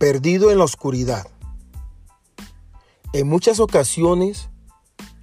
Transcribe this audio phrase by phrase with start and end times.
[0.00, 1.26] perdido en la oscuridad.
[3.12, 4.48] En muchas ocasiones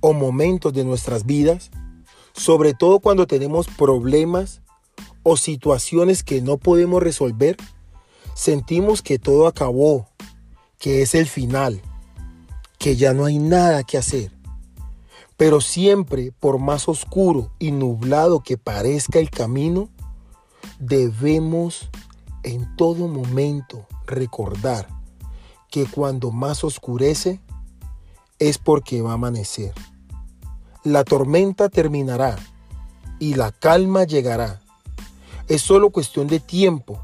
[0.01, 1.71] o momentos de nuestras vidas,
[2.33, 4.61] sobre todo cuando tenemos problemas
[5.23, 7.57] o situaciones que no podemos resolver,
[8.35, 10.09] sentimos que todo acabó,
[10.77, 11.81] que es el final,
[12.77, 14.31] que ya no hay nada que hacer.
[15.37, 19.89] Pero siempre, por más oscuro y nublado que parezca el camino,
[20.77, 21.89] debemos
[22.43, 24.87] en todo momento recordar
[25.69, 27.39] que cuando más oscurece
[28.39, 29.73] es porque va a amanecer.
[30.83, 32.37] La tormenta terminará
[33.19, 34.61] y la calma llegará.
[35.47, 37.01] Es solo cuestión de tiempo,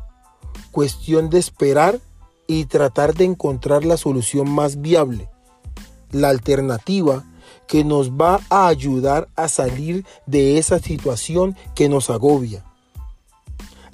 [0.71, 1.99] cuestión de esperar
[2.47, 5.29] y tratar de encontrar la solución más viable,
[6.11, 7.25] la alternativa
[7.67, 12.65] que nos va a ayudar a salir de esa situación que nos agobia.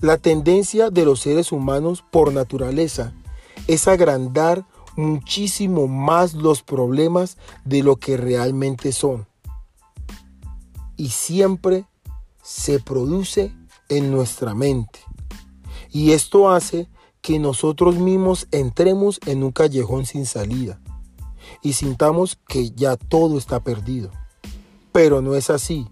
[0.01, 3.13] La tendencia de los seres humanos por naturaleza
[3.67, 4.65] es agrandar
[4.95, 9.27] muchísimo más los problemas de lo que realmente son.
[10.95, 11.85] Y siempre
[12.41, 13.53] se produce
[13.89, 14.99] en nuestra mente.
[15.91, 16.87] Y esto hace
[17.21, 20.79] que nosotros mismos entremos en un callejón sin salida
[21.61, 24.11] y sintamos que ya todo está perdido.
[24.93, 25.87] Pero no es así.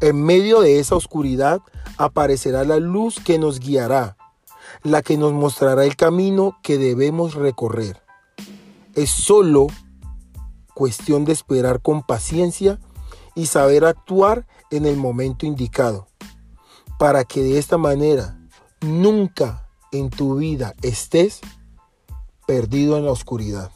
[0.00, 1.60] En medio de esa oscuridad
[1.96, 4.16] aparecerá la luz que nos guiará,
[4.82, 8.02] la que nos mostrará el camino que debemos recorrer.
[8.94, 9.66] Es solo
[10.74, 12.78] cuestión de esperar con paciencia
[13.34, 16.06] y saber actuar en el momento indicado,
[16.98, 18.38] para que de esta manera
[18.80, 21.40] nunca en tu vida estés
[22.46, 23.70] perdido en la oscuridad.